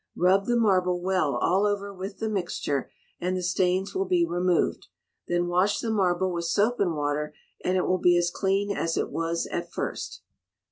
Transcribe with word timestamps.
Rub 0.15 0.47
the 0.47 0.55
marble 0.57 0.99
well 0.99 1.35
all 1.35 1.67
over 1.67 1.93
with 1.93 2.17
the 2.17 2.27
mixture, 2.27 2.89
and 3.19 3.37
the 3.37 3.43
stains 3.43 3.93
will 3.93 4.07
be 4.07 4.25
removed; 4.25 4.87
then 5.27 5.45
wash 5.45 5.77
the 5.79 5.91
marble 5.91 6.31
with 6.31 6.45
soap 6.45 6.79
and 6.79 6.95
water, 6.95 7.35
and 7.63 7.77
it 7.77 7.85
will 7.85 7.99
be 7.99 8.17
as 8.17 8.31
clean 8.31 8.75
as 8.75 8.97
it 8.97 9.11
was 9.11 9.45
at 9.51 9.71
first. 9.71 10.23